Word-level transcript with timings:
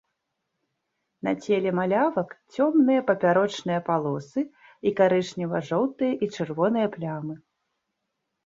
На 1.25 1.33
целе 1.43 1.69
малявак 1.79 2.29
цёмныя 2.55 3.01
папярочныя 3.09 3.79
палосы 3.91 4.41
і 4.89 4.95
карычнева-жоўтыя 5.01 6.13
і 6.25 6.31
чырвоныя 6.39 6.87
плямы. 6.97 7.35